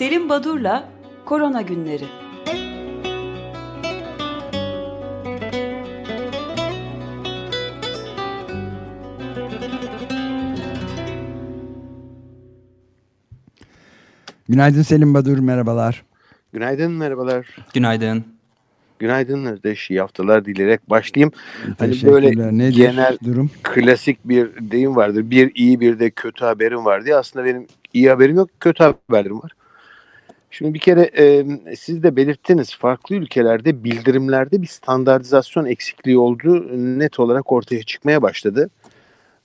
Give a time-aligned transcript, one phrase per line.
[0.00, 0.88] Selim Badur'la
[1.24, 2.04] Korona Günleri.
[14.48, 16.04] Günaydın Selim Badur, merhabalar.
[16.52, 17.46] Günaydın, merhabalar.
[17.74, 18.24] Günaydın.
[18.98, 21.32] Günaydın Özdeş, iyi haftalar dileyerek başlayayım.
[21.78, 23.50] Hani böyle Nedir genel durum?
[23.62, 25.30] klasik bir deyim vardır.
[25.30, 27.16] Bir iyi bir de kötü haberim var diye.
[27.16, 29.52] Aslında benim iyi haberim yok, kötü haberim var.
[30.50, 31.46] Şimdi bir kere e,
[31.76, 36.66] siz de belirttiniz farklı ülkelerde bildirimlerde bir standartizasyon eksikliği olduğu
[36.98, 38.70] net olarak ortaya çıkmaya başladı.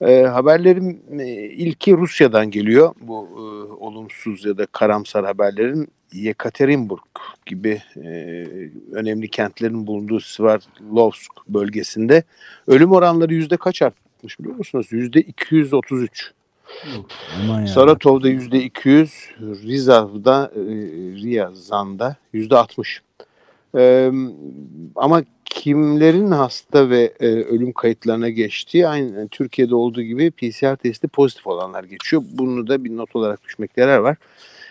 [0.01, 2.95] E, haberlerin e, ilki Rusya'dan geliyor.
[3.01, 6.99] Bu e, olumsuz ya da karamsar haberlerin Yekaterinburg
[7.45, 8.45] gibi e,
[8.91, 12.23] önemli kentlerin bulunduğu Sverdlovsk bölgesinde
[12.67, 14.87] ölüm oranları yüzde kaç artmış biliyor musunuz?
[14.91, 16.31] Yüzde 233.
[17.67, 20.61] Saratov'da yüzde 200, Rizav'da, e,
[21.21, 23.01] Riyazan'da yüzde 60.
[23.77, 24.11] Ee,
[24.95, 31.47] ama kimlerin hasta ve e, ölüm kayıtlarına geçtiği aynı Türkiye'de olduğu gibi PCR testi pozitif
[31.47, 32.23] olanlar geçiyor.
[32.31, 34.17] Bunu da bir not olarak düşmekte yarar var.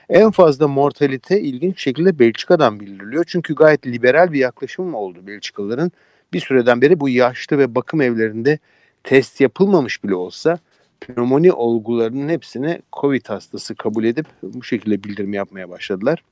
[0.09, 3.25] En fazla mortalite ilginç şekilde Belçika'dan bildiriliyor.
[3.29, 5.93] Çünkü gayet liberal bir yaklaşım oldu Belçikalıların.
[6.33, 8.59] Bir süreden beri bu yaşlı ve bakım evlerinde
[9.05, 10.59] test yapılmamış bile olsa
[11.01, 16.23] pnömoni olgularının hepsini COVID hastası kabul edip bu şekilde bildirim yapmaya başladılar.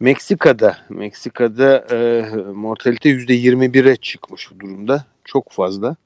[0.00, 2.22] Meksika'da Meksika'da e,
[2.54, 5.04] mortalite %21'e çıkmış bu durumda.
[5.24, 5.96] Çok fazla.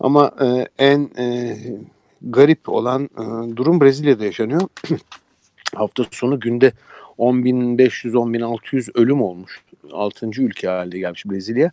[0.00, 1.56] Ama e, en e,
[2.22, 4.60] garip olan e, durum Brezilya'da yaşanıyor.
[5.74, 6.72] Hafta sonu günde
[7.18, 9.60] 10.500-10.600 ölüm olmuş.
[9.92, 10.26] 6.
[10.26, 11.70] ülke haline gelmiş Brezilya.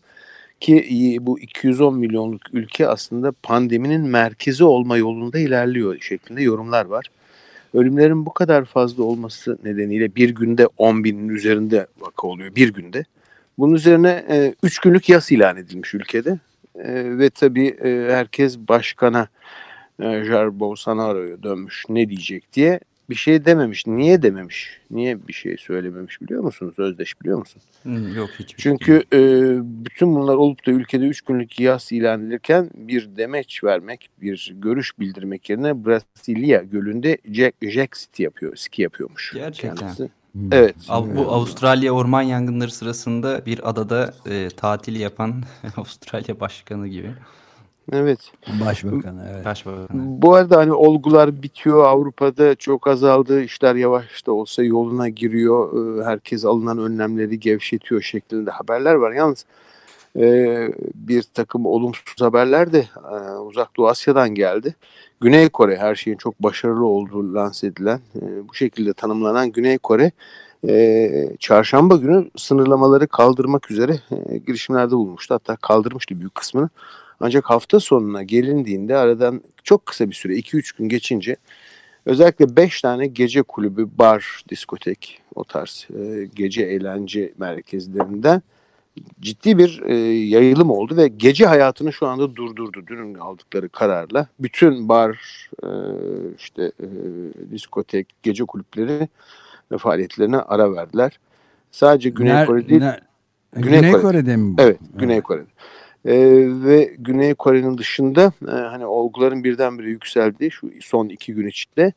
[0.59, 7.05] Ki bu 210 milyonluk ülke aslında pandeminin merkezi olma yolunda ilerliyor şeklinde yorumlar var.
[7.73, 13.05] Ölümlerin bu kadar fazla olması nedeniyle bir günde 10 binin üzerinde vaka oluyor bir günde.
[13.58, 14.23] Bunun üzerine
[14.64, 16.39] 3 e, günlük yas ilan edilmiş ülkede.
[16.76, 19.27] E, ve tabii e, herkes başkana
[19.99, 23.87] e, Jair Bolsonaro'ya dönmüş ne diyecek diye bir şey dememiş.
[23.87, 24.81] Niye dememiş?
[24.91, 26.73] Niye bir şey söylememiş biliyor musunuz?
[26.77, 27.61] Özdeş biliyor musun?
[28.15, 29.19] Yok hiçbir şey Çünkü e,
[29.85, 34.99] bütün bunlar olup da ülkede 3 günlük yas ilan edilirken bir demeç vermek, bir görüş
[34.99, 39.31] bildirmek yerine Brasilia gölünde Jack, Jack City yapıyor, ski yapıyormuş.
[39.33, 39.75] Gerçekten.
[39.75, 40.09] Kendisi.
[40.31, 40.53] Hmm.
[40.53, 40.75] Evet.
[40.89, 45.43] Bu Avustralya orman yangınları sırasında bir adada e, tatil yapan
[45.77, 47.11] Avustralya başkanı gibi.
[47.92, 48.20] Evet.
[48.65, 49.45] Başbakanı evet.
[49.45, 49.87] Başbakanı.
[49.93, 56.05] Bu arada hani olgular bitiyor Avrupa'da çok azaldı işler yavaş da olsa yoluna giriyor ee,
[56.05, 59.11] herkes alınan önlemleri gevşetiyor şeklinde haberler var.
[59.11, 59.45] Yalnız
[60.20, 64.75] e, bir takım olumsuz haberler de e, Uzak Doğu Asya'dan geldi.
[65.21, 70.11] Güney Kore her şeyin çok başarılı olduğu lanse edilen e, bu şekilde tanımlanan Güney Kore
[71.39, 73.99] çarşamba günü sınırlamaları kaldırmak üzere
[74.48, 75.33] girişimlerde bulmuştu.
[75.33, 76.69] Hatta kaldırmıştı büyük kısmını.
[77.20, 81.36] Ancak hafta sonuna gelindiğinde aradan çok kısa bir süre 2-3 gün geçince
[82.05, 88.42] özellikle 5 tane gece kulübü, bar, diskotek o tarz e, gece eğlence merkezlerinden
[89.22, 94.28] ciddi bir e, yayılım oldu ve gece hayatını şu anda durdurdu dün aldıkları kararla.
[94.39, 95.20] Bütün bar,
[95.64, 95.70] e,
[96.38, 96.88] işte e,
[97.52, 99.08] diskotek, gece kulüpleri
[99.72, 101.20] ve faaliyetlerine ara verdiler.
[101.72, 102.82] Sadece Güney Ner, Kore değil.
[102.82, 103.02] Ner,
[103.54, 104.02] Güney, Güney Kore.
[104.02, 104.61] Kore'de mi bu?
[104.61, 105.23] Evet, Güney evet.
[105.23, 105.48] Kore'de.
[106.05, 106.15] E,
[106.63, 111.93] ve Güney Kore'nin dışında e, hani olguların birdenbire yükseldiği şu son iki gün içinde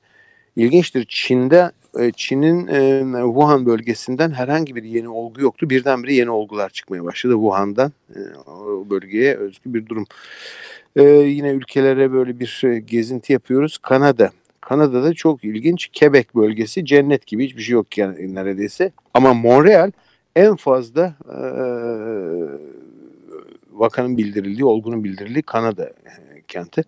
[0.57, 1.07] ilginçtir.
[1.09, 5.71] Çin'de e, Çin'in e, Wuhan bölgesinden herhangi bir yeni olgu yoktu.
[5.71, 7.93] Birdenbire yeni olgular çıkmaya başladı Wuhan'dan.
[8.15, 8.19] E,
[8.51, 10.07] o bölgeye özgü bir durum.
[10.97, 13.79] E, yine ülkelere böyle bir e, gezinti yapıyoruz.
[13.79, 14.31] Kanada.
[14.61, 15.91] Kanada'da çok ilginç.
[16.01, 18.93] Quebec bölgesi cennet gibi hiçbir şey yok yani neredeyse.
[19.15, 19.91] Ama Montreal
[20.37, 21.39] en fazla e,
[23.73, 26.85] vakanın bildirildiği, olgunun bildirildiği Kanada e, kenti.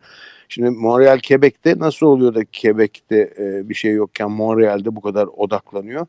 [0.49, 6.07] Şimdi Montreal, Quebec'te nasıl oluyor da Quebec'te e, bir şey yokken Montreal'de bu kadar odaklanıyor?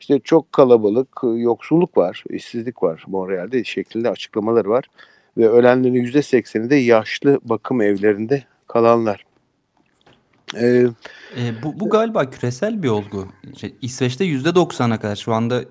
[0.00, 4.84] İşte çok kalabalık, yoksulluk var, işsizlik var Montreal'de şeklinde açıklamaları var.
[5.38, 9.29] Ve ölenlerin %80'i de yaşlı bakım evlerinde kalanlar.
[10.54, 10.86] Ee,
[11.36, 13.28] e, bu, bu galiba küresel bir olgu.
[13.52, 15.64] İşte İsveç'te %90'a kadar şu anda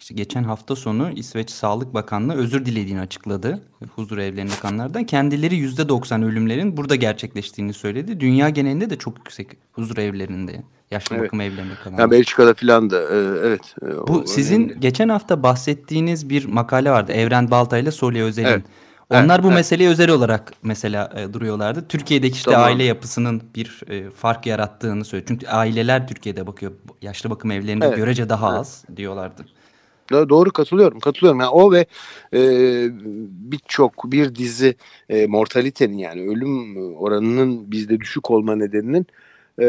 [0.00, 3.62] işte geçen hafta sonu İsveç Sağlık Bakanlığı özür dilediğini açıkladı.
[3.94, 5.04] Huzur evlerinde kanlardan.
[5.04, 8.20] Kendileri %90 ölümlerin burada gerçekleştiğini söyledi.
[8.20, 10.62] Dünya genelinde de çok yüksek huzur evlerinde.
[10.90, 11.24] Yaşlı evet.
[11.24, 11.98] bakım evlerinde kalan.
[11.98, 13.16] Ya Belçika'da filan da e,
[13.46, 13.74] evet.
[13.82, 14.80] E, bu sizin önemli.
[14.80, 17.12] geçen hafta bahsettiğiniz bir makale vardı.
[17.12, 18.48] Evren Baltay ile Solya Özel'in.
[18.48, 18.64] Evet.
[19.10, 19.56] Onlar evet, bu evet.
[19.56, 21.88] meseleye özel olarak mesela e, duruyorlardı.
[21.88, 22.66] Türkiye'deki işte tamam.
[22.66, 25.28] aile yapısının bir e, fark yarattığını söylüyor.
[25.28, 26.72] Çünkü aileler Türkiye'de bakıyor.
[27.02, 27.96] Yaşlı bakım evlerinde evet.
[27.96, 28.60] görece daha evet.
[28.60, 29.46] az diyorlardı.
[30.10, 31.40] Doğru katılıyorum katılıyorum.
[31.40, 31.86] Yani o ve
[32.34, 32.40] e,
[33.50, 34.74] birçok bir dizi
[35.08, 39.06] e, mortalitenin yani ölüm oranının bizde düşük olma nedeninin
[39.60, 39.66] e,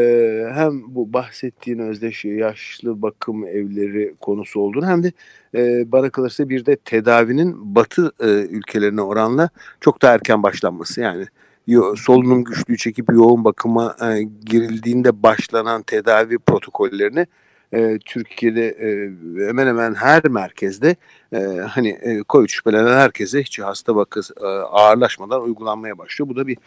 [0.52, 5.12] hem bu bahsettiğin özdeşi yaşlı bakım evleri konusu olduğunu hem de
[5.54, 9.50] e, bana kalırsa bir de tedavinin batı e, ülkelerine oranla
[9.80, 11.26] çok da erken başlanması yani
[11.96, 17.26] solunum güçlüğü çekip yoğun bakıma e, girildiğinde başlanan tedavi protokollerini
[18.04, 18.76] Türkiye'de
[19.48, 20.96] hemen hemen her merkezde
[21.68, 26.28] hani e, COVID şüphelenen herkese hiç hasta e, ağırlaşmadan uygulanmaya başlıyor.
[26.28, 26.58] Bu da bir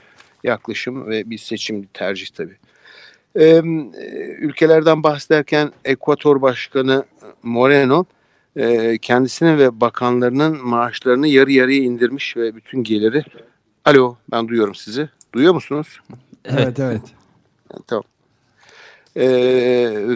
[0.44, 2.58] yaklaşım ve bir seçim bir tercih tabii.
[3.36, 3.62] E,
[4.40, 7.06] ülkelerden bahsederken Ekvator Başkanı
[7.44, 8.06] Moreno
[8.56, 13.24] e, kendisinin ve bakanlarının maaşlarını yarı yarıya indirmiş ve bütün geliri
[13.86, 15.10] Alo ben duyuyorum sizi.
[15.34, 16.00] Duyuyor musunuz?
[16.46, 17.02] Evet evet.
[17.88, 18.04] Tamam
[19.16, 19.26] e,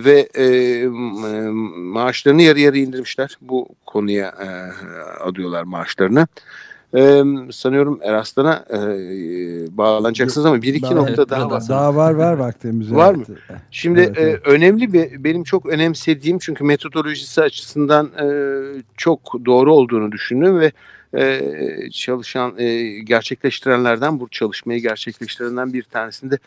[0.06, 0.88] ve e,
[1.76, 3.38] maaşlarını yarı yarı indirmişler.
[3.42, 4.48] Bu konuya e,
[5.24, 6.28] adıyorlar maaşlarını.
[6.96, 8.78] Ee, sanıyorum Eraslan'a e,
[9.78, 11.64] bağlanacaksınız ama bir iki evet, nokta daha var.
[11.70, 12.94] Daha var var vaktimiz.
[12.94, 13.24] Var mı?
[13.72, 14.48] Şimdi evet, evet.
[14.48, 18.28] E, önemli bir benim çok önemsediğim çünkü metodolojisi açısından e,
[18.98, 20.72] çok doğru olduğunu düşündüm ve
[21.18, 21.42] e,
[21.92, 26.38] çalışan e, gerçekleştirenlerden bu çalışmayı gerçekleştirenden bir tanesinde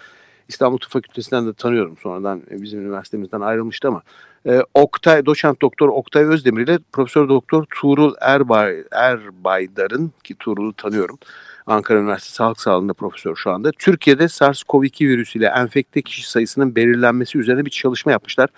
[0.48, 1.96] İstanbul Tıp Fakültesinden de tanıyorum.
[2.02, 4.02] Sonradan e, bizim üniversitemizden ayrılmıştı ama
[4.46, 11.18] e, Oktay, doçent doktor Oktay Özdemir ile Profesör Doktor Tuğrul Erbay, Erbaydar'ın ki Tuğrul'u tanıyorum.
[11.66, 13.70] Ankara Üniversitesi Sağlık Sağlığı'nda profesör şu anda.
[13.78, 18.48] Türkiye'de SARS-CoV-2 virüsüyle enfekte kişi sayısının belirlenmesi üzerine bir çalışma yapmışlar.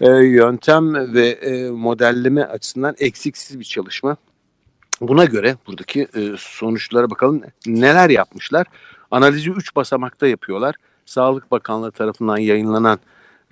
[0.00, 4.16] E, yöntem ve e, modelleme açısından eksiksiz bir çalışma.
[5.00, 8.66] Buna göre buradaki e, sonuçlara bakalım neler yapmışlar.
[9.10, 10.74] Analizi 3 basamakta yapıyorlar.
[11.06, 12.98] Sağlık Bakanlığı tarafından yayınlanan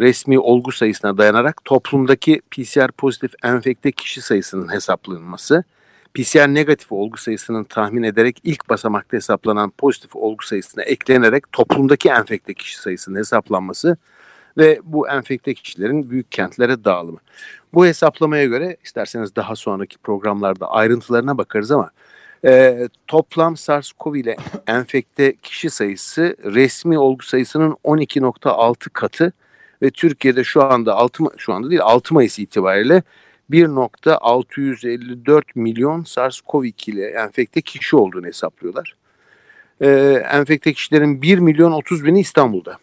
[0.01, 5.65] resmi olgu sayısına dayanarak toplumdaki PCR pozitif enfekte kişi sayısının hesaplanması,
[6.15, 12.55] PCR negatif olgu sayısının tahmin ederek ilk basamakta hesaplanan pozitif olgu sayısına eklenerek toplumdaki enfekte
[12.55, 13.97] kişi sayısının hesaplanması
[14.57, 17.19] ve bu enfekte kişilerin büyük kentlere dağılımı.
[17.75, 21.91] Bu hesaplamaya göre isterseniz daha sonraki programlarda ayrıntılarına bakarız ama
[22.45, 24.37] e, toplam SARS-CoV ile
[24.67, 29.33] enfekte kişi sayısı resmi olgu sayısının 12.6 katı
[29.83, 33.03] ve Türkiye'de şu anda 6 şu anda değil 6 Mayıs itibariyle
[33.51, 38.97] 1.654 milyon SARS-CoV-2 ile enfekte kişi olduğunu hesaplıyorlar.
[39.81, 39.89] Ee,
[40.33, 42.77] enfekte kişilerin 1 milyon 30 bini İstanbul'da.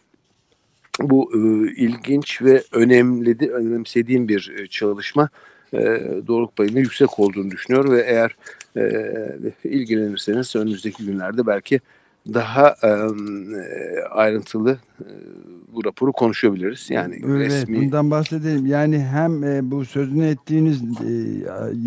[1.00, 1.38] Bu e,
[1.72, 5.30] ilginç ve önemli, önemsediğim bir e, çalışma.
[5.74, 5.78] E,
[6.28, 8.36] doğruluk payının yüksek olduğunu düşünüyor ve eğer
[8.78, 8.82] e,
[9.64, 11.80] ilgilenirseniz önümüzdeki günlerde belki
[12.34, 12.90] daha e,
[14.10, 15.06] ayrıntılı e,
[15.74, 16.90] bu raporu konuşabiliriz.
[16.90, 17.76] Yani evet, resmi...
[17.76, 18.66] bundan bahsedelim.
[18.66, 21.12] Yani hem e, bu sözünü ettiğiniz e,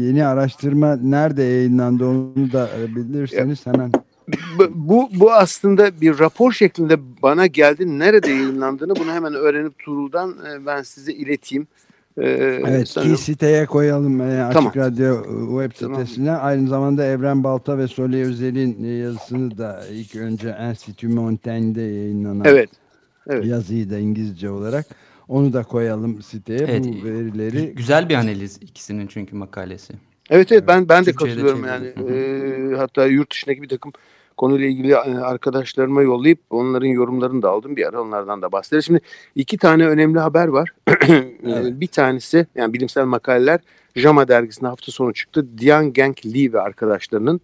[0.03, 3.93] yeni araştırma nerede yayınlandı onu da bilirseniz hemen.
[4.75, 7.99] Bu, bu aslında bir rapor şeklinde bana geldi.
[7.99, 11.67] Nerede yayınlandığını bunu hemen öğrenip Turul'dan e, ben size ileteyim.
[12.19, 13.15] Ee, evet sanırım.
[13.15, 14.73] ki siteye koyalım e, Açık tamam.
[14.77, 16.27] Radyo e, web sitesine.
[16.27, 16.47] Tamam.
[16.47, 22.45] Aynı zamanda Evren Balta ve Soley Özel'in e, yazısını da ilk önce Enstitü Montaigne'de yayınlanan
[22.45, 22.71] evet.
[23.27, 23.47] Evet.
[23.47, 24.87] yazıyı da İngilizce olarak
[25.29, 26.59] onu da koyalım siteye.
[26.59, 29.93] Evet, Bu verileri güzel bir analiz ikisinin çünkü makalesi.
[30.31, 31.87] Evet evet ben ben de Türkçe'de katılıyorum yani.
[31.87, 33.93] E, hatta yurt dışındaki bir takım
[34.37, 37.77] konuyla ilgili e, arkadaşlarıma yollayıp onların yorumlarını da aldım.
[37.77, 38.85] Bir ara onlardan da bahsederiz.
[38.85, 39.01] Şimdi
[39.35, 40.75] iki tane önemli haber var.
[41.47, 41.81] evet.
[41.81, 43.61] Bir tanesi yani bilimsel makaleler
[43.97, 45.47] JAMA dergisinde hafta sonu çıktı.
[45.59, 47.41] Dian Genk Lee ve arkadaşlarının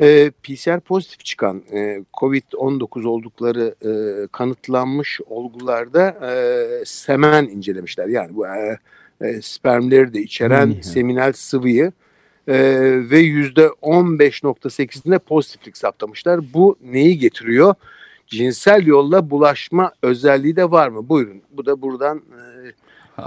[0.00, 3.92] e, PCR pozitif çıkan e, COVID-19 oldukları e,
[4.32, 8.06] kanıtlanmış olgularda e, semen incelemişler.
[8.06, 8.78] Yani bu e,
[9.20, 10.82] e, spermleri de içeren hmm.
[10.82, 11.92] seminal sıvıyı
[12.48, 12.56] e,
[13.10, 16.40] ve yüzde 15.8'inde pozitiflik saptamışlar.
[16.54, 17.74] Bu neyi getiriyor?
[18.26, 21.08] Cinsel yolla bulaşma özelliği de var mı?
[21.08, 21.42] Buyurun.
[21.50, 22.22] Bu da buradan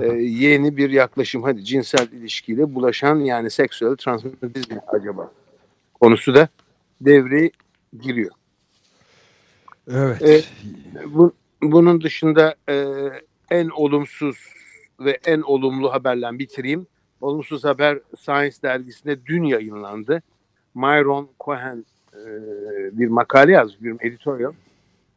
[0.02, 1.44] e, e, yeni bir yaklaşım.
[1.44, 5.32] Hadi cinsel ilişkiyle bulaşan yani seksüel transmitizm acaba?
[6.02, 6.48] Konusu da
[7.02, 7.52] devreye
[8.02, 8.32] giriyor.
[9.92, 10.22] Evet.
[10.22, 10.44] E,
[11.06, 12.86] bu, bunun dışında e,
[13.52, 14.38] en olumsuz
[15.00, 16.88] ve en olumlu haberle bitireyim.
[17.22, 20.22] Olumsuz haber Science dergisinde dün yayınlandı.
[20.76, 22.20] Myron Cohen e,
[22.98, 24.54] bir makale yazmış, bir editorial.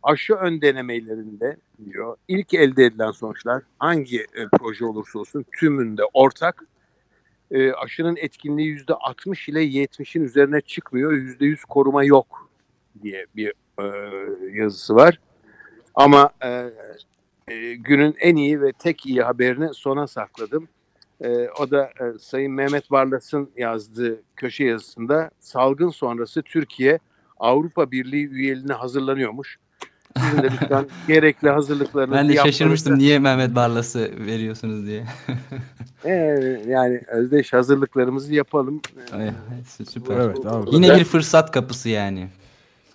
[0.03, 6.65] Aşı ön denemelerinde diyor, ilk elde edilen sonuçlar hangi e, proje olursa olsun tümünde ortak
[7.51, 11.13] e, aşının etkinliği yüzde 60 ile 70'in üzerine çıkmıyor.
[11.13, 12.51] Yüzde 100 koruma yok
[13.03, 13.85] diye bir e,
[14.59, 15.21] yazısı var.
[15.95, 16.71] Ama e,
[17.49, 20.69] e, günün en iyi ve tek iyi haberini sona sakladım.
[21.25, 26.99] E, o da e, Sayın Mehmet Barlas'ın yazdığı köşe yazısında salgın sonrası Türkiye
[27.37, 29.59] Avrupa Birliği üyeliğine hazırlanıyormuş.
[30.19, 35.05] Sizin de lütfen gerekli hazırlıklarınızı Ben de şaşırmıştım niye Mehmet Barlas'ı veriyorsunuz diye.
[36.05, 36.11] ee,
[36.67, 38.81] yani Özdeş hazırlıklarımızı yapalım.
[39.17, 39.35] Evet,
[39.89, 40.19] süper.
[40.19, 40.75] Evet, abi.
[40.75, 42.29] Yine bir fırsat kapısı yani.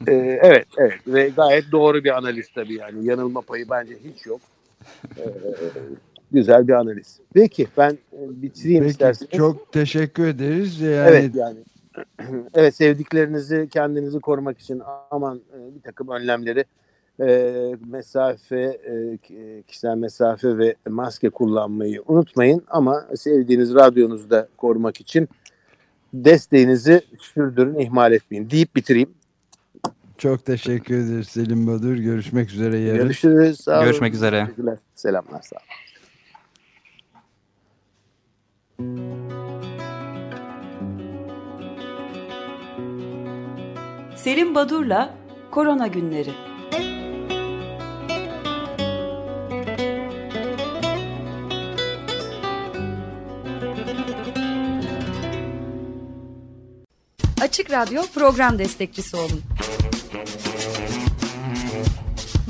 [0.08, 4.42] Ee, evet, evet ve gayet doğru bir analiz tabii yani yanılma payı bence hiç yok.
[5.18, 5.24] Ee,
[6.32, 7.20] güzel bir analiz.
[7.34, 7.98] Peki ben
[8.30, 9.32] bitireyim Peki, isterseniz.
[9.32, 10.82] Çok teşekkür ederiz.
[10.82, 11.10] Yani...
[11.10, 11.58] Evet yani
[12.54, 16.66] evet sevdiklerinizi kendinizi korumak için aman e, bir takım önlemleri
[17.20, 19.18] e, mesafe, e,
[19.68, 22.64] kişisel mesafe ve maske kullanmayı unutmayın.
[22.68, 25.30] Ama sevdiğiniz radyonuzu da korumak için
[26.14, 29.10] desteğinizi sürdürün, ihmal etmeyin deyip bitireyim.
[30.18, 31.96] Çok teşekkür ederiz Selim Badur.
[31.96, 33.02] Görüşmek üzere yarın.
[33.02, 33.60] Görüşürüz.
[33.60, 33.86] Sağ olun.
[33.86, 34.48] Görüşmek üzere.
[34.96, 35.42] Selamlar.
[35.42, 35.85] Sağ olun.
[44.16, 45.18] Selim Badur'la
[45.52, 46.32] Korona Günleri
[57.42, 59.42] Açık Radyo program destekçisi olun.